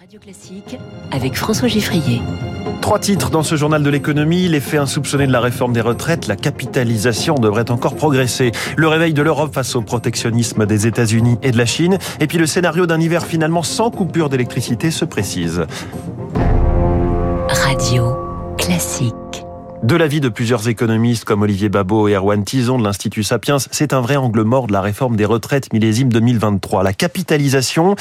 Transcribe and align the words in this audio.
Radio 0.00 0.18
Classique 0.18 0.78
avec 1.10 1.36
François 1.36 1.68
Giffrier. 1.68 2.22
Trois 2.80 2.98
titres 2.98 3.28
dans 3.28 3.42
ce 3.42 3.54
journal 3.54 3.82
de 3.82 3.90
l'économie. 3.90 4.48
L'effet 4.48 4.78
insoupçonné 4.78 5.26
de 5.26 5.32
la 5.32 5.40
réforme 5.40 5.74
des 5.74 5.82
retraites, 5.82 6.26
la 6.26 6.36
capitalisation 6.36 7.34
devrait 7.34 7.70
encore 7.70 7.96
progresser. 7.96 8.50
Le 8.78 8.88
réveil 8.88 9.12
de 9.12 9.20
l'Europe 9.20 9.52
face 9.52 9.76
au 9.76 9.82
protectionnisme 9.82 10.64
des 10.64 10.86
États-Unis 10.86 11.36
et 11.42 11.50
de 11.50 11.58
la 11.58 11.66
Chine. 11.66 11.98
Et 12.18 12.26
puis 12.28 12.38
le 12.38 12.46
scénario 12.46 12.86
d'un 12.86 12.98
hiver 12.98 13.26
finalement 13.26 13.62
sans 13.62 13.90
coupure 13.90 14.30
d'électricité 14.30 14.90
se 14.90 15.04
précise. 15.04 15.66
Radio 17.50 18.16
Classique. 18.56 19.44
De 19.82 19.96
l'avis 19.96 20.20
de 20.20 20.28
plusieurs 20.28 20.68
économistes 20.68 21.24
comme 21.24 21.40
Olivier 21.40 21.70
Babot 21.70 22.06
et 22.06 22.12
Erwan 22.12 22.44
Tison 22.44 22.78
de 22.78 22.84
l'Institut 22.84 23.22
Sapiens, 23.22 23.56
c'est 23.58 23.94
un 23.94 24.02
vrai 24.02 24.16
angle 24.16 24.42
mort 24.42 24.66
de 24.66 24.74
la 24.74 24.82
réforme 24.82 25.16
des 25.16 25.24
retraites 25.24 25.72
millésime 25.72 26.12
2023. 26.12 26.82
La 26.82 26.92
capitalisation, 26.92 27.96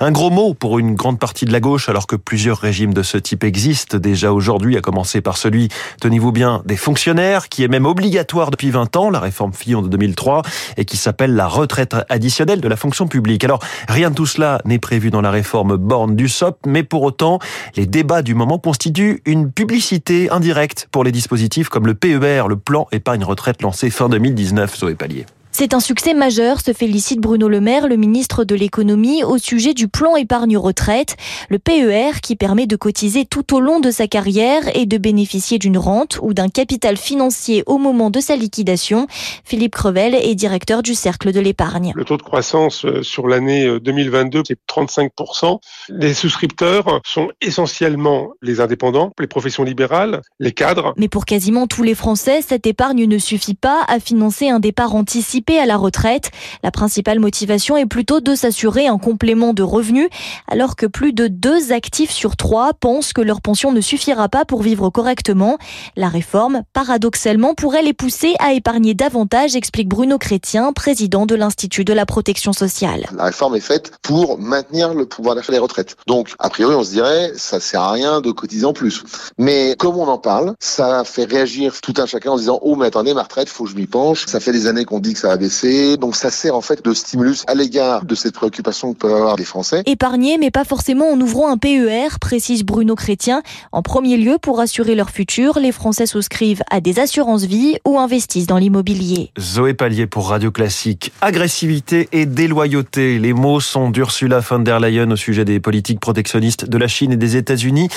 un 0.00 0.12
gros 0.12 0.28
mot 0.28 0.52
pour 0.52 0.78
une 0.78 0.94
grande 0.94 1.18
partie 1.18 1.46
de 1.46 1.52
la 1.52 1.60
gauche 1.60 1.88
alors 1.88 2.06
que 2.06 2.16
plusieurs 2.16 2.58
régimes 2.58 2.92
de 2.92 3.02
ce 3.02 3.16
type 3.16 3.44
existent 3.44 3.96
déjà 3.96 4.30
aujourd'hui, 4.30 4.76
à 4.76 4.82
commencer 4.82 5.22
par 5.22 5.38
celui, 5.38 5.68
tenez-vous 6.02 6.32
bien, 6.32 6.62
des 6.66 6.76
fonctionnaires, 6.76 7.48
qui 7.48 7.64
est 7.64 7.68
même 7.68 7.86
obligatoire 7.86 8.50
depuis 8.50 8.70
20 8.70 8.94
ans, 8.96 9.08
la 9.08 9.18
réforme 9.18 9.54
Fillon 9.54 9.80
de 9.80 9.88
2003, 9.88 10.42
et 10.76 10.84
qui 10.84 10.98
s'appelle 10.98 11.34
la 11.34 11.48
retraite 11.48 11.96
additionnelle 12.10 12.60
de 12.60 12.68
la 12.68 12.76
fonction 12.76 13.08
publique. 13.08 13.42
Alors, 13.42 13.60
rien 13.88 14.10
de 14.10 14.14
tout 14.14 14.26
cela 14.26 14.60
n'est 14.66 14.78
prévu 14.78 15.10
dans 15.10 15.22
la 15.22 15.30
réforme 15.30 15.78
Borne 15.78 16.14
du 16.14 16.28
SOP, 16.28 16.58
mais 16.66 16.82
pour 16.82 17.02
autant, 17.02 17.38
les 17.74 17.86
débats 17.86 18.20
du 18.20 18.34
moment 18.34 18.58
constituent 18.58 19.22
une 19.24 19.50
publicité 19.50 20.28
indirecte 20.30 20.88
pour 20.92 21.04
les 21.04 21.10
dispositifs 21.22 21.68
comme 21.68 21.86
le 21.86 21.94
PER, 21.94 22.48
le 22.48 22.56
plan 22.56 22.88
épargne 22.90 23.22
retraite 23.22 23.62
lancé 23.62 23.90
fin 23.90 24.08
2019, 24.08 24.76
Zoé 24.76 24.96
Pallier. 24.96 25.24
C'est 25.54 25.74
un 25.74 25.80
succès 25.80 26.14
majeur, 26.14 26.62
se 26.62 26.72
félicite 26.72 27.20
Bruno 27.20 27.46
Le 27.46 27.60
Maire, 27.60 27.86
le 27.86 27.96
ministre 27.96 28.44
de 28.44 28.54
l'économie, 28.54 29.22
au 29.22 29.36
sujet 29.36 29.74
du 29.74 29.86
plan 29.86 30.16
épargne 30.16 30.56
retraite, 30.56 31.16
le 31.50 31.58
PER 31.58 32.22
qui 32.22 32.36
permet 32.36 32.66
de 32.66 32.74
cotiser 32.74 33.26
tout 33.26 33.54
au 33.54 33.60
long 33.60 33.78
de 33.78 33.90
sa 33.90 34.06
carrière 34.06 34.62
et 34.74 34.86
de 34.86 34.96
bénéficier 34.96 35.58
d'une 35.58 35.76
rente 35.76 36.18
ou 36.22 36.32
d'un 36.32 36.48
capital 36.48 36.96
financier 36.96 37.64
au 37.66 37.76
moment 37.76 38.08
de 38.08 38.18
sa 38.18 38.34
liquidation. 38.34 39.06
Philippe 39.44 39.74
Crevel 39.74 40.14
est 40.14 40.34
directeur 40.34 40.82
du 40.82 40.94
Cercle 40.94 41.32
de 41.32 41.40
l'épargne. 41.40 41.92
Le 41.94 42.04
taux 42.06 42.16
de 42.16 42.22
croissance 42.22 42.86
euh, 42.86 43.02
sur 43.02 43.28
l'année 43.28 43.78
2022, 43.78 44.38
euh, 44.38 44.42
c'est 44.48 44.58
35%. 44.66 45.58
Les 45.90 46.14
souscripteurs 46.14 47.02
sont 47.04 47.28
essentiellement 47.42 48.30
les 48.40 48.60
indépendants, 48.60 49.12
les 49.20 49.26
professions 49.26 49.64
libérales, 49.64 50.22
les 50.40 50.52
cadres. 50.52 50.94
Mais 50.96 51.08
pour 51.08 51.26
quasiment 51.26 51.66
tous 51.66 51.82
les 51.82 51.94
Français, 51.94 52.40
cette 52.40 52.66
épargne 52.66 53.04
ne 53.04 53.18
suffit 53.18 53.54
pas 53.54 53.84
à 53.86 54.00
financer 54.00 54.48
un 54.48 54.58
départ 54.58 54.94
anticipé 54.94 55.41
à 55.50 55.66
la 55.66 55.76
retraite. 55.76 56.30
La 56.62 56.70
principale 56.70 57.18
motivation 57.18 57.76
est 57.76 57.86
plutôt 57.86 58.20
de 58.20 58.34
s'assurer 58.34 58.86
un 58.86 58.98
complément 58.98 59.52
de 59.52 59.62
revenus, 59.62 60.08
alors 60.48 60.76
que 60.76 60.86
plus 60.86 61.12
de 61.12 61.28
deux 61.28 61.72
actifs 61.72 62.10
sur 62.10 62.36
trois 62.36 62.72
pensent 62.74 63.12
que 63.12 63.20
leur 63.20 63.40
pension 63.40 63.72
ne 63.72 63.80
suffira 63.80 64.28
pas 64.28 64.44
pour 64.44 64.62
vivre 64.62 64.90
correctement. 64.90 65.58
La 65.96 66.08
réforme, 66.08 66.62
paradoxalement, 66.72 67.54
pourrait 67.54 67.82
les 67.82 67.92
pousser 67.92 68.34
à 68.38 68.52
épargner 68.52 68.94
davantage, 68.94 69.56
explique 69.56 69.88
Bruno 69.88 70.18
Chrétien, 70.18 70.72
président 70.72 71.26
de 71.26 71.34
l'Institut 71.34 71.84
de 71.84 71.92
la 71.92 72.06
protection 72.06 72.52
sociale. 72.52 73.06
La 73.16 73.24
réforme 73.24 73.56
est 73.56 73.60
faite 73.60 73.92
pour 74.02 74.38
maintenir 74.38 74.94
le 74.94 75.06
pouvoir 75.06 75.34
d'achat 75.34 75.52
des 75.52 75.58
retraites. 75.58 75.96
Donc, 76.06 76.34
a 76.38 76.50
priori, 76.50 76.74
on 76.74 76.84
se 76.84 76.90
dirait, 76.90 77.32
ça 77.36 77.60
sert 77.60 77.82
à 77.82 77.92
rien 77.92 78.20
de 78.20 78.30
cotiser 78.30 78.64
en 78.64 78.72
plus. 78.72 79.04
Mais 79.38 79.74
comme 79.78 79.96
on 79.96 80.06
en 80.06 80.18
parle, 80.18 80.54
ça 80.60 81.04
fait 81.04 81.24
réagir 81.24 81.80
tout 81.80 81.94
un 81.98 82.06
chacun 82.06 82.32
en 82.32 82.36
disant, 82.36 82.58
oh, 82.62 82.76
mais 82.76 82.86
attendez, 82.86 83.14
ma 83.14 83.22
retraite, 83.22 83.48
faut 83.48 83.64
que 83.64 83.70
je 83.70 83.76
m'y 83.76 83.86
penche. 83.86 84.26
Ça 84.26 84.40
fait 84.40 84.52
des 84.52 84.66
années 84.66 84.84
qu'on 84.84 85.00
dit 85.00 85.14
que 85.14 85.18
ça 85.18 85.31
a 85.32 85.36
baissé. 85.36 85.96
Donc 85.96 86.14
ça 86.14 86.30
sert 86.30 86.54
en 86.54 86.60
fait 86.60 86.84
de 86.84 86.94
stimulus 86.94 87.44
à 87.48 87.54
l'égard 87.54 88.04
de 88.04 88.14
cette 88.14 88.34
préoccupation 88.34 88.92
que 88.92 88.98
peuvent 88.98 89.14
avoir 89.14 89.36
les 89.36 89.44
Français. 89.44 89.82
Épargner, 89.86 90.38
mais 90.38 90.50
pas 90.50 90.64
forcément 90.64 91.10
en 91.10 91.20
ouvrant 91.20 91.50
un 91.50 91.56
PER, 91.56 92.18
précise 92.20 92.64
Bruno 92.64 92.94
Chrétien. 92.94 93.42
En 93.72 93.82
premier 93.82 94.16
lieu, 94.16 94.38
pour 94.40 94.60
assurer 94.60 94.94
leur 94.94 95.10
futur, 95.10 95.58
les 95.58 95.72
Français 95.72 96.06
souscrivent 96.06 96.62
à 96.70 96.80
des 96.80 97.00
assurances 97.00 97.44
vie 97.44 97.76
ou 97.86 97.98
investissent 97.98 98.46
dans 98.46 98.58
l'immobilier. 98.58 99.30
Zoé 99.40 99.74
Pallier 99.74 100.06
pour 100.06 100.28
Radio 100.28 100.50
Classique. 100.50 101.12
Agressivité 101.20 102.08
et 102.12 102.26
déloyauté. 102.26 103.18
Les 103.18 103.32
mots 103.32 103.60
sont 103.60 103.90
d'Ursula 103.90 104.40
von 104.40 104.60
der 104.60 104.80
Leyen 104.80 105.10
au 105.10 105.16
sujet 105.16 105.44
des 105.44 105.60
politiques 105.60 106.00
protectionnistes 106.00 106.68
de 106.68 106.78
la 106.78 106.88
Chine 106.88 107.12
et 107.12 107.16
des 107.16 107.36
États-Unis. 107.36 107.88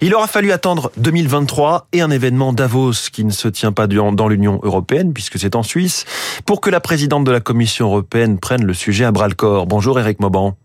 Il 0.00 0.14
aura 0.14 0.26
fallu 0.26 0.52
attendre 0.52 0.92
2023 0.98 1.88
et 1.92 2.02
un 2.02 2.10
événement 2.10 2.52
Davos 2.52 3.08
qui 3.12 3.24
ne 3.24 3.30
se 3.30 3.48
tient 3.48 3.72
pas 3.72 3.86
dans 3.86 4.28
l'Union 4.28 4.60
européenne 4.62 5.12
puisque 5.12 5.38
c'est 5.38 5.56
en 5.56 5.62
Suisse 5.62 6.04
pour 6.44 6.60
que 6.60 6.70
la 6.70 6.80
présidente 6.82 7.24
de 7.24 7.32
la 7.32 7.40
Commission 7.40 7.86
européenne 7.86 8.38
prenne 8.38 8.64
le 8.64 8.74
sujet 8.74 9.04
à 9.04 9.12
bras-le-corps. 9.12 9.66
Bonjour 9.66 9.98
Eric 9.98 10.20
Mauban. 10.20 10.56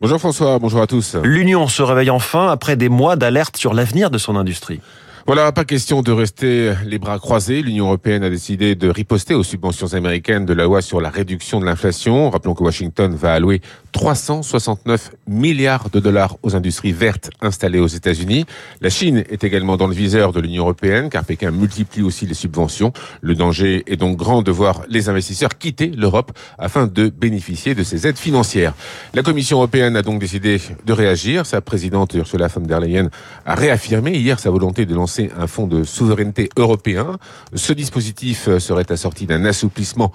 Bonjour 0.00 0.18
François, 0.18 0.58
bonjour 0.58 0.80
à 0.80 0.86
tous. 0.86 1.16
L'Union 1.22 1.68
se 1.68 1.82
réveille 1.82 2.10
enfin 2.10 2.48
après 2.50 2.76
des 2.76 2.88
mois 2.88 3.16
d'alerte 3.16 3.56
sur 3.56 3.74
l'avenir 3.74 4.10
de 4.10 4.18
son 4.18 4.36
industrie. 4.36 4.80
Voilà, 5.26 5.52
pas 5.52 5.64
question 5.64 6.02
de 6.02 6.12
rester 6.12 6.74
les 6.84 6.98
bras 6.98 7.18
croisés. 7.18 7.62
L'Union 7.62 7.86
européenne 7.86 8.22
a 8.24 8.28
décidé 8.28 8.74
de 8.74 8.90
riposter 8.90 9.32
aux 9.32 9.42
subventions 9.42 9.94
américaines 9.94 10.44
de 10.44 10.52
la 10.52 10.64
loi 10.64 10.82
sur 10.82 11.00
la 11.00 11.08
réduction 11.08 11.60
de 11.60 11.64
l'inflation. 11.64 12.28
Rappelons 12.28 12.52
que 12.52 12.62
Washington 12.62 13.14
va 13.14 13.32
allouer 13.32 13.62
369 13.92 15.12
milliards 15.26 15.88
de 15.88 15.98
dollars 15.98 16.36
aux 16.42 16.54
industries 16.54 16.92
vertes 16.92 17.30
installées 17.40 17.78
aux 17.78 17.86
États-Unis. 17.86 18.44
La 18.82 18.90
Chine 18.90 19.24
est 19.30 19.44
également 19.44 19.78
dans 19.78 19.86
le 19.86 19.94
viseur 19.94 20.32
de 20.32 20.40
l'Union 20.40 20.64
européenne 20.64 21.08
car 21.08 21.24
Pékin 21.24 21.52
multiplie 21.52 22.02
aussi 22.02 22.26
les 22.26 22.34
subventions. 22.34 22.92
Le 23.22 23.34
danger 23.34 23.82
est 23.86 23.96
donc 23.96 24.18
grand 24.18 24.42
de 24.42 24.50
voir 24.50 24.82
les 24.90 25.08
investisseurs 25.08 25.56
quitter 25.56 25.86
l'Europe 25.86 26.32
afin 26.58 26.86
de 26.86 27.08
bénéficier 27.08 27.74
de 27.74 27.82
ces 27.82 28.06
aides 28.06 28.18
financières. 28.18 28.74
La 29.14 29.22
Commission 29.22 29.56
européenne 29.56 29.96
a 29.96 30.02
donc 30.02 30.20
décidé 30.20 30.60
de 30.84 30.92
réagir. 30.92 31.46
Sa 31.46 31.62
présidente 31.62 32.12
Ursula 32.12 32.48
von 32.48 32.60
der 32.60 32.80
Leyen 32.80 33.08
a 33.46 33.54
réaffirmé 33.54 34.18
hier 34.18 34.38
sa 34.38 34.50
volonté 34.50 34.84
de 34.84 34.94
lancer 34.94 35.13
un 35.20 35.46
fonds 35.46 35.66
de 35.66 35.84
souveraineté 35.84 36.48
européen. 36.56 37.18
Ce 37.54 37.72
dispositif 37.72 38.58
serait 38.58 38.90
assorti 38.90 39.26
d'un 39.26 39.44
assouplissement 39.44 40.12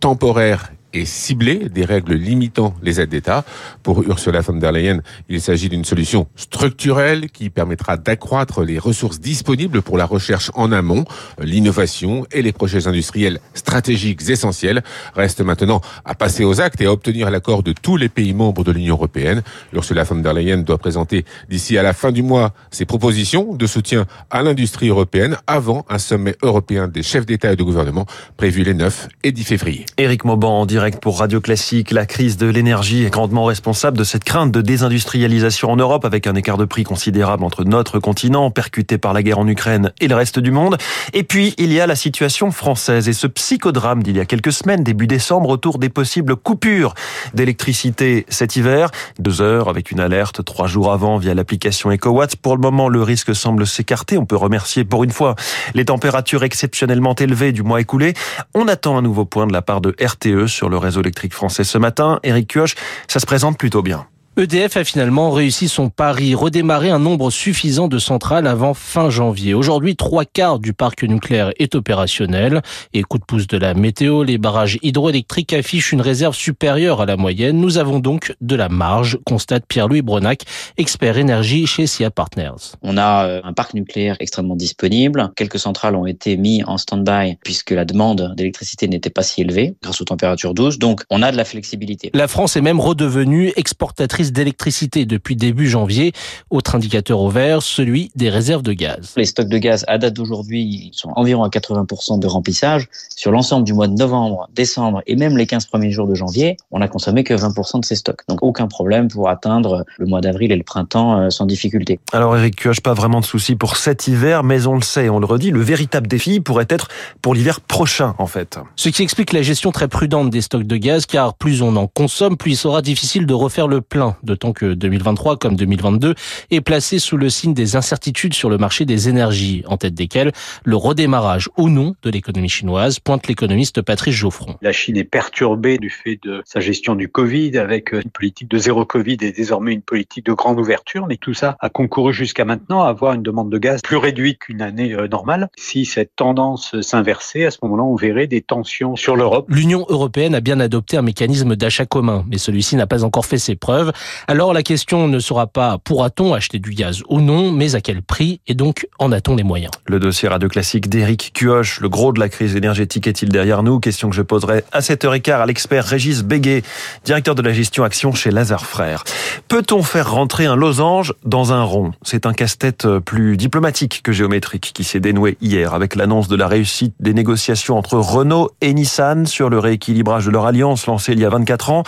temporaire 0.00 0.72
et 0.92 1.04
ciblé 1.04 1.68
des 1.68 1.84
règles 1.84 2.14
limitant 2.14 2.74
les 2.82 3.00
aides 3.00 3.10
d'État. 3.10 3.44
Pour 3.82 4.02
Ursula 4.02 4.40
von 4.40 4.54
der 4.54 4.72
Leyen, 4.72 5.00
il 5.28 5.40
s'agit 5.40 5.68
d'une 5.68 5.84
solution 5.84 6.26
structurelle 6.36 7.30
qui 7.30 7.50
permettra 7.50 7.96
d'accroître 7.96 8.62
les 8.62 8.78
ressources 8.78 9.20
disponibles 9.20 9.82
pour 9.82 9.96
la 9.96 10.04
recherche 10.04 10.50
en 10.54 10.72
amont, 10.72 11.04
l'innovation 11.40 12.26
et 12.32 12.42
les 12.42 12.52
projets 12.52 12.86
industriels 12.86 13.40
stratégiques 13.54 14.28
essentiels. 14.28 14.82
Reste 15.14 15.40
maintenant 15.40 15.80
à 16.04 16.14
passer 16.14 16.44
aux 16.44 16.60
actes 16.60 16.80
et 16.80 16.86
à 16.86 16.92
obtenir 16.92 17.30
l'accord 17.30 17.62
de 17.62 17.72
tous 17.72 17.96
les 17.96 18.08
pays 18.08 18.34
membres 18.34 18.64
de 18.64 18.72
l'Union 18.72 18.94
européenne. 18.94 19.42
Ursula 19.72 20.04
von 20.04 20.16
der 20.16 20.34
Leyen 20.34 20.58
doit 20.58 20.78
présenter 20.78 21.24
d'ici 21.48 21.78
à 21.78 21.82
la 21.82 21.92
fin 21.92 22.12
du 22.12 22.22
mois 22.22 22.52
ses 22.70 22.84
propositions 22.84 23.54
de 23.54 23.66
soutien 23.66 24.06
à 24.30 24.42
l'industrie 24.42 24.88
européenne 24.88 25.36
avant 25.46 25.84
un 25.88 25.98
sommet 25.98 26.36
européen 26.42 26.88
des 26.88 27.02
chefs 27.02 27.26
d'État 27.26 27.52
et 27.52 27.56
de 27.56 27.62
gouvernement 27.62 28.06
prévu 28.36 28.62
les 28.62 28.74
9 28.74 29.08
et 29.24 29.32
10 29.32 29.44
février. 29.44 29.86
Éric 29.96 30.24
Mauban 30.24 30.66
pour 31.02 31.18
Radio 31.18 31.42
Classique. 31.42 31.90
La 31.90 32.06
crise 32.06 32.38
de 32.38 32.46
l'énergie 32.46 33.04
est 33.04 33.10
grandement 33.10 33.44
responsable 33.44 33.98
de 33.98 34.04
cette 34.04 34.24
crainte 34.24 34.50
de 34.50 34.62
désindustrialisation 34.62 35.70
en 35.70 35.76
Europe 35.76 36.06
avec 36.06 36.26
un 36.26 36.34
écart 36.34 36.56
de 36.56 36.64
prix 36.64 36.84
considérable 36.84 37.44
entre 37.44 37.64
notre 37.64 37.98
continent, 37.98 38.50
percuté 38.50 38.96
par 38.96 39.12
la 39.12 39.22
guerre 39.22 39.38
en 39.38 39.46
Ukraine 39.46 39.92
et 40.00 40.08
le 40.08 40.14
reste 40.14 40.38
du 40.38 40.50
monde. 40.50 40.78
Et 41.12 41.22
puis, 41.22 41.54
il 41.58 41.70
y 41.70 41.80
a 41.80 41.86
la 41.86 41.96
situation 41.96 42.50
française 42.50 43.10
et 43.10 43.12
ce 43.12 43.26
psychodrame 43.26 44.02
d'il 44.02 44.16
y 44.16 44.20
a 44.20 44.24
quelques 44.24 44.52
semaines, 44.52 44.82
début 44.82 45.06
décembre, 45.06 45.50
autour 45.50 45.78
des 45.78 45.90
possibles 45.90 46.34
coupures 46.34 46.94
d'électricité 47.34 48.24
cet 48.30 48.56
hiver. 48.56 48.90
Deux 49.18 49.42
heures 49.42 49.68
avec 49.68 49.90
une 49.90 50.00
alerte 50.00 50.42
trois 50.46 50.66
jours 50.66 50.92
avant 50.92 51.18
via 51.18 51.34
l'application 51.34 51.90
EcoWatt. 51.92 52.36
Pour 52.36 52.56
le 52.56 52.62
moment, 52.62 52.88
le 52.88 53.02
risque 53.02 53.34
semble 53.34 53.66
s'écarter. 53.66 54.16
On 54.16 54.24
peut 54.24 54.36
remercier 54.36 54.84
pour 54.84 55.04
une 55.04 55.12
fois 55.12 55.34
les 55.74 55.84
températures 55.84 56.42
exceptionnellement 56.42 57.14
élevées 57.16 57.52
du 57.52 57.62
mois 57.62 57.82
écoulé. 57.82 58.14
On 58.54 58.66
attend 58.66 58.96
un 58.96 59.02
nouveau 59.02 59.26
point 59.26 59.46
de 59.46 59.52
la 59.52 59.60
part 59.60 59.82
de 59.82 59.94
RTE 60.02 60.46
sur 60.46 60.69
le 60.70 60.78
réseau 60.78 61.00
électrique 61.00 61.34
français 61.34 61.64
ce 61.64 61.78
matin. 61.78 62.20
Eric 62.22 62.48
Kioch, 62.48 62.74
ça 63.08 63.20
se 63.20 63.26
présente 63.26 63.58
plutôt 63.58 63.82
bien. 63.82 64.06
EDF 64.36 64.76
a 64.76 64.84
finalement 64.84 65.32
réussi 65.32 65.68
son 65.68 65.90
pari, 65.90 66.36
redémarrer 66.36 66.88
un 66.88 67.00
nombre 67.00 67.32
suffisant 67.32 67.88
de 67.88 67.98
centrales 67.98 68.46
avant 68.46 68.74
fin 68.74 69.10
janvier. 69.10 69.54
Aujourd'hui, 69.54 69.96
trois 69.96 70.24
quarts 70.24 70.60
du 70.60 70.72
parc 70.72 71.02
nucléaire 71.02 71.50
est 71.58 71.74
opérationnel. 71.74 72.62
Et 72.94 73.02
coup 73.02 73.18
de 73.18 73.24
pouce 73.24 73.48
de 73.48 73.58
la 73.58 73.74
météo, 73.74 74.22
les 74.22 74.38
barrages 74.38 74.78
hydroélectriques 74.82 75.52
affichent 75.52 75.90
une 75.90 76.00
réserve 76.00 76.36
supérieure 76.36 77.00
à 77.00 77.06
la 77.06 77.16
moyenne. 77.16 77.58
Nous 77.58 77.76
avons 77.76 77.98
donc 77.98 78.32
de 78.40 78.54
la 78.54 78.68
marge, 78.68 79.18
constate 79.26 79.64
Pierre-Louis 79.66 80.00
Bronac, 80.00 80.44
expert 80.78 81.18
énergie 81.18 81.66
chez 81.66 81.88
SIA 81.88 82.12
Partners. 82.12 82.76
On 82.82 82.96
a 82.96 83.26
euh, 83.26 83.40
un 83.42 83.52
parc 83.52 83.74
nucléaire 83.74 84.16
extrêmement 84.20 84.56
disponible. 84.56 85.32
Quelques 85.34 85.58
centrales 85.58 85.96
ont 85.96 86.06
été 86.06 86.36
mises 86.36 86.62
en 86.68 86.78
stand-by 86.78 87.36
puisque 87.42 87.72
la 87.72 87.84
demande 87.84 88.32
d'électricité 88.36 88.86
n'était 88.86 89.10
pas 89.10 89.24
si 89.24 89.40
élevée 89.40 89.74
grâce 89.82 90.00
aux 90.00 90.04
températures 90.04 90.54
douces. 90.54 90.78
Donc, 90.78 91.02
on 91.10 91.20
a 91.20 91.32
de 91.32 91.36
la 91.36 91.44
flexibilité. 91.44 92.12
La 92.14 92.28
France 92.28 92.56
est 92.56 92.62
même 92.62 92.78
redevenue 92.78 93.52
exportatrice 93.56 94.29
d'électricité 94.32 95.06
depuis 95.06 95.36
début 95.36 95.68
janvier. 95.68 96.12
Autre 96.50 96.74
indicateur 96.74 97.20
au 97.20 97.28
vert, 97.28 97.62
celui 97.62 98.10
des 98.14 98.30
réserves 98.30 98.62
de 98.62 98.72
gaz. 98.72 99.12
Les 99.16 99.24
stocks 99.24 99.48
de 99.48 99.58
gaz 99.58 99.84
à 99.88 99.98
date 99.98 100.14
d'aujourd'hui 100.14 100.90
sont 100.92 101.10
environ 101.16 101.44
à 101.44 101.48
80% 101.48 102.18
de 102.18 102.26
remplissage. 102.26 102.88
Sur 103.14 103.32
l'ensemble 103.32 103.64
du 103.64 103.72
mois 103.72 103.88
de 103.88 103.94
novembre, 103.94 104.48
décembre 104.54 105.02
et 105.06 105.16
même 105.16 105.36
les 105.36 105.46
15 105.46 105.66
premiers 105.66 105.90
jours 105.90 106.06
de 106.06 106.14
janvier, 106.14 106.56
on 106.70 106.80
a 106.80 106.88
consommé 106.88 107.24
que 107.24 107.34
20% 107.34 107.80
de 107.80 107.84
ces 107.84 107.96
stocks. 107.96 108.20
Donc 108.28 108.42
aucun 108.42 108.66
problème 108.66 109.08
pour 109.08 109.28
atteindre 109.28 109.84
le 109.98 110.06
mois 110.06 110.20
d'avril 110.20 110.52
et 110.52 110.56
le 110.56 110.62
printemps 110.62 111.18
euh, 111.18 111.30
sans 111.30 111.46
difficulté. 111.46 112.00
Alors 112.12 112.36
Eric 112.36 112.56
Kioch, 112.56 112.80
pas 112.80 112.94
vraiment 112.94 113.20
de 113.20 113.24
soucis 113.24 113.56
pour 113.56 113.76
cet 113.76 114.08
hiver, 114.08 114.42
mais 114.42 114.66
on 114.66 114.74
le 114.74 114.82
sait, 114.82 115.08
on 115.08 115.18
le 115.18 115.26
redit, 115.26 115.50
le 115.50 115.60
véritable 115.60 116.06
défi 116.06 116.40
pourrait 116.40 116.66
être 116.68 116.88
pour 117.22 117.34
l'hiver 117.34 117.60
prochain 117.60 118.14
en 118.18 118.26
fait. 118.26 118.58
Ce 118.76 118.88
qui 118.88 119.02
explique 119.02 119.32
la 119.32 119.42
gestion 119.42 119.72
très 119.72 119.88
prudente 119.88 120.30
des 120.30 120.40
stocks 120.40 120.66
de 120.66 120.76
gaz, 120.76 121.06
car 121.06 121.34
plus 121.34 121.62
on 121.62 121.76
en 121.76 121.86
consomme, 121.86 122.36
plus 122.36 122.52
il 122.52 122.56
sera 122.56 122.82
difficile 122.82 123.26
de 123.26 123.34
refaire 123.34 123.68
le 123.68 123.80
plein, 123.80 124.09
d'autant 124.22 124.52
que 124.52 124.74
2023 124.74 125.36
comme 125.36 125.56
2022 125.56 126.14
est 126.50 126.60
placé 126.60 126.98
sous 126.98 127.16
le 127.16 127.28
signe 127.28 127.54
des 127.54 127.76
incertitudes 127.76 128.34
sur 128.34 128.50
le 128.50 128.58
marché 128.58 128.84
des 128.84 129.08
énergies, 129.08 129.62
en 129.66 129.76
tête 129.76 129.94
desquelles 129.94 130.32
le 130.64 130.76
redémarrage 130.76 131.48
ou 131.56 131.68
non 131.68 131.94
de 132.02 132.10
l'économie 132.10 132.48
chinoise, 132.48 132.98
pointe 132.98 133.26
l'économiste 133.26 133.82
Patrice 133.82 134.14
Geoffron. 134.14 134.56
La 134.62 134.72
Chine 134.72 134.96
est 134.96 135.04
perturbée 135.04 135.78
du 135.78 135.90
fait 135.90 136.18
de 136.22 136.42
sa 136.44 136.60
gestion 136.60 136.94
du 136.94 137.08
Covid, 137.08 137.58
avec 137.58 137.92
une 137.92 138.10
politique 138.10 138.48
de 138.48 138.58
zéro 138.58 138.84
Covid 138.84 139.18
et 139.22 139.32
désormais 139.32 139.72
une 139.72 139.82
politique 139.82 140.26
de 140.26 140.32
grande 140.32 140.58
ouverture, 140.58 141.06
mais 141.06 141.16
tout 141.16 141.34
ça 141.34 141.56
a 141.60 141.68
concouru 141.68 142.12
jusqu'à 142.12 142.44
maintenant 142.44 142.82
à 142.82 142.88
avoir 142.88 143.14
une 143.14 143.22
demande 143.22 143.50
de 143.50 143.58
gaz 143.58 143.80
plus 143.82 143.96
réduite 143.96 144.38
qu'une 144.40 144.62
année 144.62 144.92
euh, 144.92 145.08
normale. 145.08 145.48
Si 145.56 145.84
cette 145.84 146.16
tendance 146.16 146.80
s'inversait, 146.80 147.46
à 147.46 147.50
ce 147.50 147.58
moment-là, 147.62 147.82
on 147.82 147.96
verrait 147.96 148.26
des 148.26 148.42
tensions 148.42 148.96
sur 148.96 149.16
l'Europe. 149.16 149.46
L'Union 149.48 149.84
européenne 149.88 150.34
a 150.34 150.40
bien 150.40 150.60
adopté 150.60 150.96
un 150.96 151.02
mécanisme 151.02 151.56
d'achat 151.56 151.86
commun, 151.86 152.24
mais 152.28 152.38
celui-ci 152.38 152.76
n'a 152.76 152.86
pas 152.86 153.04
encore 153.04 153.26
fait 153.26 153.38
ses 153.38 153.56
preuves. 153.56 153.92
Alors 154.28 154.52
la 154.52 154.62
question 154.62 155.08
ne 155.08 155.18
sera 155.18 155.46
pas 155.46 155.78
pourra-t-on 155.78 156.34
acheter 156.34 156.58
du 156.58 156.70
gaz 156.70 157.02
ou 157.08 157.20
non, 157.20 157.52
mais 157.52 157.74
à 157.74 157.80
quel 157.80 158.02
prix 158.02 158.40
et 158.46 158.54
donc 158.54 158.86
en 158.98 159.12
a-t-on 159.12 159.36
les 159.36 159.42
moyens? 159.42 159.72
Le 159.86 159.98
dossier 159.98 160.28
radio 160.28 160.48
classique 160.48 160.88
d'Éric 160.88 161.32
Cuoche, 161.34 161.80
le 161.80 161.88
gros 161.88 162.12
de 162.12 162.20
la 162.20 162.28
crise 162.28 162.56
énergétique 162.56 163.06
est-il 163.06 163.28
derrière 163.28 163.62
nous? 163.62 163.80
Question 163.80 164.10
que 164.10 164.16
je 164.16 164.22
poserai 164.22 164.64
à 164.72 164.80
7h15 164.80 165.40
à 165.40 165.46
l'expert 165.46 165.84
Régis 165.84 166.22
Béguet, 166.22 166.62
directeur 167.04 167.34
de 167.34 167.42
la 167.42 167.52
gestion 167.52 167.84
action 167.84 168.12
chez 168.12 168.30
Lazare 168.30 168.66
Frères. 168.66 169.04
Peut-on 169.48 169.82
faire 169.82 170.10
rentrer 170.10 170.46
un 170.46 170.56
losange 170.56 171.14
dans 171.24 171.52
un 171.52 171.62
rond? 171.62 171.92
C'est 172.02 172.26
un 172.26 172.32
casse-tête 172.32 172.86
plus 173.04 173.36
diplomatique 173.36 174.02
que 174.02 174.12
géométrique 174.12 174.72
qui 174.74 174.84
s'est 174.84 175.00
dénoué 175.00 175.36
hier 175.40 175.74
avec 175.74 175.94
l'annonce 175.94 176.28
de 176.28 176.36
la 176.36 176.48
réussite 176.48 176.94
des 177.00 177.14
négociations 177.14 177.76
entre 177.76 177.94
Renault 177.94 178.50
et 178.60 178.72
Nissan 178.72 179.26
sur 179.26 179.50
le 179.50 179.58
rééquilibrage 179.58 180.26
de 180.26 180.30
leur 180.30 180.46
alliance 180.46 180.86
lancée 180.86 181.12
il 181.12 181.20
y 181.20 181.24
a 181.24 181.30
24 181.30 181.70
ans. 181.70 181.82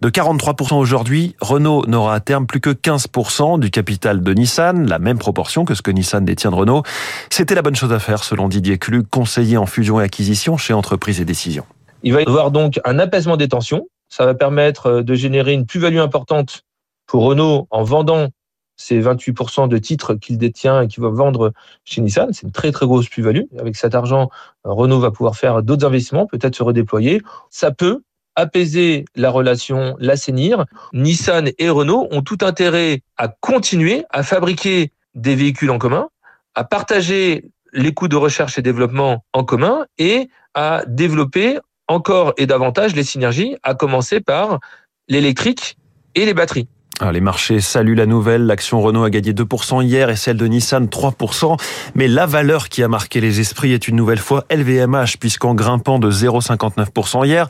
De 0.00 0.10
43% 0.10 0.74
aujourd'hui, 0.74 1.34
Renault 1.44 1.84
n'aura 1.86 2.14
à 2.14 2.20
terme 2.20 2.46
plus 2.46 2.60
que 2.60 2.70
15% 2.70 3.60
du 3.60 3.70
capital 3.70 4.22
de 4.22 4.34
Nissan, 4.34 4.88
la 4.88 4.98
même 4.98 5.18
proportion 5.18 5.64
que 5.64 5.74
ce 5.74 5.82
que 5.82 5.90
Nissan 5.90 6.24
détient 6.24 6.50
de 6.50 6.56
Renault. 6.56 6.82
C'était 7.30 7.54
la 7.54 7.62
bonne 7.62 7.76
chose 7.76 7.92
à 7.92 7.98
faire 7.98 8.24
selon 8.24 8.48
Didier 8.48 8.78
Clug, 8.78 9.06
conseiller 9.10 9.56
en 9.56 9.66
fusion 9.66 10.00
et 10.00 10.04
acquisition 10.04 10.56
chez 10.56 10.72
Entreprise 10.72 11.20
et 11.20 11.24
Décision. 11.24 11.64
Il 12.02 12.12
va 12.12 12.22
y 12.22 12.26
avoir 12.26 12.50
donc 12.50 12.80
un 12.84 12.98
apaisement 12.98 13.36
des 13.36 13.48
tensions. 13.48 13.86
Ça 14.08 14.26
va 14.26 14.34
permettre 14.34 15.02
de 15.02 15.14
générer 15.14 15.52
une 15.52 15.66
plus-value 15.66 15.98
importante 15.98 16.62
pour 17.06 17.24
Renault 17.24 17.66
en 17.70 17.82
vendant 17.82 18.28
ces 18.76 19.00
28% 19.00 19.68
de 19.68 19.78
titres 19.78 20.14
qu'il 20.14 20.38
détient 20.38 20.82
et 20.82 20.88
qu'il 20.88 21.02
va 21.02 21.10
vendre 21.10 21.52
chez 21.84 22.00
Nissan. 22.00 22.32
C'est 22.32 22.46
une 22.46 22.52
très 22.52 22.72
très 22.72 22.86
grosse 22.86 23.08
plus-value. 23.08 23.42
Avec 23.58 23.76
cet 23.76 23.94
argent, 23.94 24.30
Renault 24.64 24.98
va 24.98 25.10
pouvoir 25.10 25.36
faire 25.36 25.62
d'autres 25.62 25.86
investissements, 25.86 26.26
peut-être 26.26 26.56
se 26.56 26.62
redéployer. 26.62 27.22
Ça 27.50 27.70
peut 27.70 28.02
apaiser 28.36 29.04
la 29.14 29.30
relation, 29.30 29.96
l'assainir. 29.98 30.64
Nissan 30.92 31.50
et 31.58 31.68
Renault 31.68 32.08
ont 32.10 32.22
tout 32.22 32.38
intérêt 32.42 33.02
à 33.16 33.28
continuer 33.28 34.04
à 34.10 34.22
fabriquer 34.22 34.92
des 35.14 35.36
véhicules 35.36 35.70
en 35.70 35.78
commun, 35.78 36.08
à 36.54 36.64
partager 36.64 37.44
les 37.72 37.92
coûts 37.92 38.08
de 38.08 38.16
recherche 38.16 38.58
et 38.58 38.62
développement 38.62 39.24
en 39.32 39.44
commun 39.44 39.86
et 39.98 40.28
à 40.54 40.82
développer 40.86 41.58
encore 41.88 42.32
et 42.36 42.46
davantage 42.46 42.94
les 42.94 43.04
synergies, 43.04 43.56
à 43.62 43.74
commencer 43.74 44.20
par 44.20 44.60
l'électrique 45.08 45.76
et 46.14 46.24
les 46.24 46.34
batteries. 46.34 46.68
Alors, 47.00 47.10
les 47.10 47.20
marchés 47.20 47.60
saluent 47.60 47.96
la 47.96 48.06
nouvelle. 48.06 48.46
L'action 48.46 48.80
Renault 48.80 49.02
a 49.02 49.10
gagné 49.10 49.32
2% 49.32 49.82
hier 49.82 50.10
et 50.10 50.16
celle 50.16 50.36
de 50.36 50.46
Nissan 50.46 50.86
3%. 50.86 51.58
Mais 51.96 52.06
la 52.06 52.24
valeur 52.24 52.68
qui 52.68 52.84
a 52.84 52.88
marqué 52.88 53.20
les 53.20 53.40
esprits 53.40 53.72
est 53.72 53.88
une 53.88 53.96
nouvelle 53.96 54.20
fois 54.20 54.44
LVMH 54.48 55.16
puisqu'en 55.18 55.56
grimpant 55.56 55.98
de 55.98 56.08
0,59% 56.08 57.26
hier, 57.26 57.48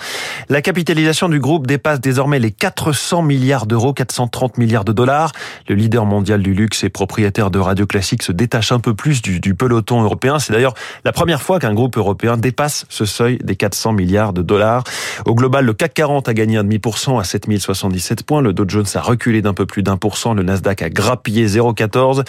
la 0.49 0.63
capitalisation 0.63 1.29
du 1.29 1.41
groupe 1.41 1.67
dépasse 1.67 2.01
désormais 2.01 2.39
les 2.39 2.53
400 2.53 3.21
milliards 3.21 3.67
d'euros, 3.67 3.93
430 3.93 4.57
milliards 4.57 4.87
de 4.87 4.93
dollars. 4.93 5.33
Le 5.69 5.75
leader 5.75 6.07
mondial 6.07 6.43
du 6.43 6.55
luxe 6.55 6.83
et 6.83 6.89
propriétaire 6.89 7.51
de 7.51 7.59
radio 7.59 7.87
classique 7.87 8.23
se 8.23 8.33
détache 8.33 8.73
un 8.73 8.81
peu 8.81 8.95
plus 8.95 9.21
du, 9.21 9.41
du 9.41 9.55
peloton 9.55 10.03
européen. 10.03 10.39
C'est 10.39 10.55
d'ailleurs 10.55 10.75
la 11.05 11.13
première 11.13 11.43
fois 11.43 11.59
qu'un 11.59 11.75
groupe 11.75 11.99
européen 11.99 12.39
dépasse 12.39 12.87
ce 12.89 13.05
seuil 13.05 13.37
des 13.45 13.57
400 13.57 13.93
milliards 13.93 14.33
de 14.33 14.41
dollars. 14.41 14.85
Au 15.27 15.35
global, 15.35 15.67
le 15.67 15.75
CAC 15.75 15.93
40 15.93 16.31
a 16.31 16.35
gagné 16.35 16.59
1,5% 16.59 17.21
à 17.21 17.25
7077 17.25 18.23
points. 18.23 18.41
Le 18.41 18.55
Dow 18.55 18.65
Jones 18.67 18.87
a 18.95 19.01
reculé 19.03 19.34
d'un 19.43 19.55
peu 19.55 19.67
plus 19.67 19.83
d'un 19.83 19.97
pour 19.97 20.17
cent. 20.17 20.35
Le 20.35 20.43
Nasdaq 20.43 20.83
a 20.83 20.91
grappillé 20.91 21.47
0,14. 21.47 22.25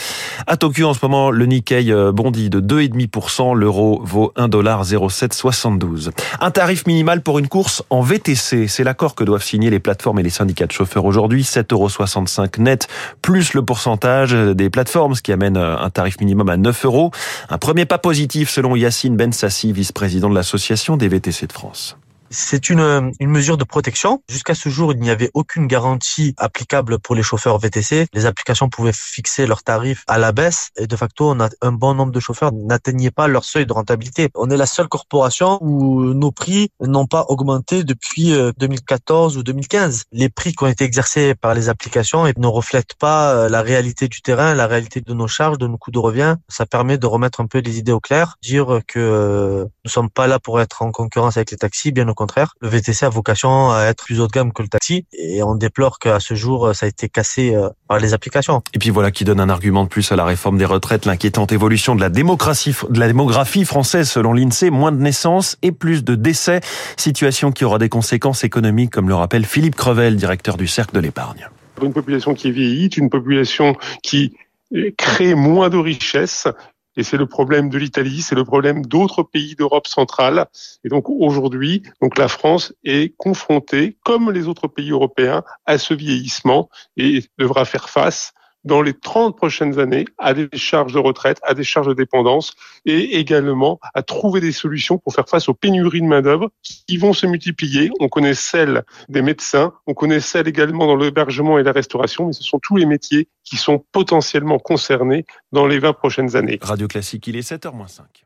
À 0.47 0.57
Tokyo, 0.57 0.87
en 0.87 0.93
ce 0.93 0.99
moment, 1.01 1.31
le 1.31 1.45
Nikkei 1.45 1.93
bondit 2.13 2.49
de 2.49 2.61
2,5%. 2.61 3.55
L'euro 3.55 4.01
vaut 4.03 4.33
1,0772. 4.37 6.11
Un 6.39 6.51
tarif 6.51 6.85
minimal 6.87 7.21
pour 7.21 7.39
une 7.39 7.47
course 7.47 7.83
en 7.89 8.01
VTC. 8.01 8.67
C'est 8.67 8.83
l'accord 8.83 9.15
que 9.15 9.23
doivent 9.23 9.43
signer 9.43 9.69
les 9.69 9.79
plateformes 9.79 10.19
et 10.19 10.23
les 10.23 10.29
syndicats 10.29 10.67
de 10.67 10.71
chauffeurs 10.71 11.05
aujourd'hui. 11.05 11.43
7,65 11.43 12.61
net, 12.61 12.87
plus 13.21 13.53
le 13.53 13.63
pourcentage 13.63 14.33
des 14.33 14.69
plateformes, 14.69 15.15
ce 15.15 15.21
qui 15.21 15.31
amène 15.31 15.57
un 15.57 15.89
tarif 15.89 16.19
minimum 16.19 16.49
à 16.49 16.57
9 16.57 16.85
euros. 16.85 17.11
Un 17.49 17.57
premier 17.57 17.85
pas 17.85 17.97
positif 17.97 18.49
selon 18.49 18.75
Yacine 18.75 19.15
Bensassi, 19.17 19.71
vice-président 19.73 20.29
de 20.29 20.35
l'association 20.35 20.97
des 20.97 21.07
VTC 21.07 21.47
de 21.47 21.53
France. 21.53 21.97
C'est 22.29 22.69
une, 22.69 23.11
une 23.19 23.29
mesure 23.29 23.57
de 23.57 23.63
protection. 23.63 24.21
Jusqu'à 24.29 24.55
ce 24.55 24.69
jour, 24.69 24.93
il 24.93 24.99
n'y 24.99 25.09
avait 25.09 25.29
aucune 25.33 25.67
garantie 25.67 26.33
applicable 26.37 26.99
pour 26.99 27.15
les 27.15 27.23
chauffeurs 27.23 27.57
VTC. 27.57 28.07
Les 28.13 28.25
applications 28.25 28.69
pouvaient 28.69 28.93
fixer 28.93 29.45
leurs 29.47 29.63
tarifs 29.63 30.03
à 30.07 30.17
la 30.17 30.31
baisse 30.31 30.69
et 30.77 30.87
de 30.87 30.95
facto, 30.95 31.31
on 31.31 31.39
a 31.39 31.49
un 31.61 31.71
bon 31.71 31.93
nombre 31.93 32.11
de 32.11 32.19
chauffeurs 32.19 32.51
n'atteignaient 32.53 33.11
pas 33.11 33.27
leur 33.27 33.45
seuil 33.45 33.65
de 33.65 33.73
rentabilité. 33.73 34.29
On 34.35 34.49
est 34.49 34.57
la 34.57 34.65
seule 34.65 34.87
corporation 34.87 35.59
où 35.61 36.13
nos 36.13 36.31
prix 36.31 36.69
n'ont 36.81 37.05
pas 37.05 37.25
augmenté 37.29 37.83
depuis 37.83 38.33
2014 38.57 39.37
ou 39.37 39.43
2015. 39.43 40.05
Les 40.11 40.29
prix 40.29 40.53
qui 40.53 40.63
ont 40.63 40.67
été 40.67 40.83
exercés 40.83 41.35
par 41.35 41.53
les 41.53 41.69
applications 41.69 42.25
ne 42.25 42.47
reflètent 42.47 42.95
pas 42.95 43.49
la 43.49 43.61
réalité 43.61 44.07
du 44.07 44.21
terrain, 44.21 44.53
la 44.55 44.67
réalité 44.67 45.01
de 45.01 45.13
nos 45.13 45.27
charges, 45.27 45.57
de 45.57 45.67
nos 45.67 45.77
coûts 45.77 45.91
de 45.91 45.99
revient. 45.99 46.35
Ça 46.49 46.65
permet 46.65 46.97
de 46.97 47.07
remettre 47.07 47.41
un 47.41 47.47
peu 47.47 47.59
les 47.59 47.77
idées 47.77 47.91
au 47.91 47.99
clair, 47.99 48.37
dire 48.41 48.79
que 48.87 49.67
nous 49.83 49.91
sommes 49.91 50.09
pas 50.09 50.27
là 50.27 50.39
pour 50.39 50.59
être 50.59 50.81
en 50.81 50.91
concurrence 50.91 51.37
avec 51.37 51.51
les 51.51 51.57
taxis, 51.57 51.91
bien 51.91 52.07
au 52.07 52.14
contraire, 52.15 52.55
le 52.61 52.69
VTC 52.69 53.05
a 53.05 53.09
vocation 53.09 53.71
à 53.71 53.83
être 53.83 54.03
plus 54.05 54.19
haut 54.19 54.27
de 54.27 54.31
gamme 54.31 54.51
que 54.51 54.61
le 54.61 54.67
taxi 54.67 55.05
et 55.13 55.43
on 55.43 55.55
déplore 55.55 55.99
qu'à 55.99 56.19
ce 56.19 56.33
jour, 56.33 56.73
ça 56.73 56.85
a 56.85 56.89
été 56.89 57.09
cassé 57.09 57.55
par 57.87 57.99
les 57.99 58.13
applications. 58.13 58.63
Et 58.73 58.79
puis 58.79 58.89
voilà 58.89 59.11
qui 59.11 59.23
donne 59.23 59.39
un 59.39 59.49
argument 59.49 59.83
de 59.83 59.89
plus 59.89 60.11
à 60.11 60.15
la 60.15 60.25
réforme 60.25 60.57
des 60.57 60.65
retraites, 60.65 61.05
l'inquiétante 61.05 61.51
évolution 61.51 61.95
de 61.95 62.01
la 62.01 62.09
démocratie, 62.09 62.75
de 62.89 62.99
la 62.99 63.07
démographie 63.07 63.65
française 63.65 64.09
selon 64.09 64.33
l'INSEE, 64.33 64.69
moins 64.69 64.91
de 64.91 65.01
naissances 65.01 65.57
et 65.61 65.71
plus 65.71 66.03
de 66.03 66.15
décès, 66.15 66.61
situation 66.97 67.51
qui 67.51 67.65
aura 67.65 67.77
des 67.77 67.89
conséquences 67.89 68.43
économiques 68.43 68.91
comme 68.91 69.09
le 69.09 69.15
rappelle 69.15 69.45
Philippe 69.45 69.75
Crevel, 69.75 70.15
directeur 70.15 70.57
du 70.57 70.67
Cercle 70.67 70.95
de 70.95 70.99
l'épargne. 71.01 71.47
Une 71.81 71.93
population 71.93 72.33
qui 72.33 72.51
vieillit, 72.51 72.87
une 72.87 73.09
population 73.09 73.75
qui 74.01 74.33
crée 74.97 75.35
moins 75.35 75.69
de 75.69 75.77
richesses, 75.77 76.47
et 76.97 77.03
c'est 77.03 77.17
le 77.17 77.25
problème 77.25 77.69
de 77.69 77.77
l'Italie, 77.77 78.21
c'est 78.21 78.35
le 78.35 78.45
problème 78.45 78.85
d'autres 78.85 79.23
pays 79.23 79.55
d'Europe 79.55 79.87
centrale. 79.87 80.45
Et 80.83 80.89
donc 80.89 81.09
aujourd'hui, 81.09 81.83
donc 82.01 82.17
la 82.17 82.27
France 82.27 82.73
est 82.83 83.15
confrontée, 83.17 83.97
comme 84.03 84.31
les 84.31 84.47
autres 84.47 84.67
pays 84.67 84.91
européens, 84.91 85.43
à 85.65 85.77
ce 85.77 85.93
vieillissement 85.93 86.69
et 86.97 87.23
devra 87.37 87.65
faire 87.65 87.89
face 87.89 88.33
dans 88.65 88.81
les 88.81 88.93
30 88.93 89.37
prochaines 89.37 89.79
années 89.79 90.05
à 90.17 90.33
des 90.33 90.49
charges 90.53 90.93
de 90.93 90.99
retraite, 90.99 91.39
à 91.43 91.53
des 91.53 91.63
charges 91.63 91.87
de 91.87 91.93
dépendance 91.93 92.55
et 92.85 93.17
également 93.17 93.79
à 93.93 94.01
trouver 94.01 94.41
des 94.41 94.51
solutions 94.51 94.97
pour 94.97 95.13
faire 95.13 95.29
face 95.29 95.47
aux 95.47 95.53
pénuries 95.53 96.01
de 96.01 96.07
main-d'œuvre 96.07 96.49
qui 96.61 96.97
vont 96.97 97.13
se 97.13 97.27
multiplier. 97.27 97.91
On 97.99 98.09
connaît 98.09 98.33
celle 98.33 98.83
des 99.07 99.21
médecins, 99.21 99.73
on 99.87 99.93
connaît 99.93 100.19
celle 100.19 100.47
également 100.47 100.87
dans 100.87 100.95
l'hébergement 100.95 101.57
et 101.59 101.63
la 101.63 101.71
restauration, 101.71 102.27
mais 102.27 102.33
ce 102.33 102.43
sont 102.43 102.59
tous 102.59 102.75
les 102.75 102.85
métiers 102.85 103.29
qui 103.43 103.57
sont 103.57 103.83
potentiellement 103.91 104.59
concernés 104.59 105.25
dans 105.51 105.67
les 105.67 105.79
20 105.79 105.93
prochaines 105.93 106.35
années. 106.35 106.59
Radio 106.61 106.87
Classique, 106.87 107.27
il 107.27 107.35
est 107.37 107.47
7h05. 107.47 108.24